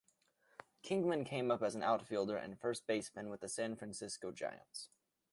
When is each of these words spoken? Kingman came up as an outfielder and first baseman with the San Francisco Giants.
Kingman 0.81 1.23
came 1.25 1.51
up 1.51 1.61
as 1.61 1.75
an 1.75 1.83
outfielder 1.83 2.35
and 2.35 2.59
first 2.59 2.87
baseman 2.87 3.29
with 3.29 3.41
the 3.41 3.47
San 3.47 3.75
Francisco 3.75 4.31
Giants. 4.31 4.89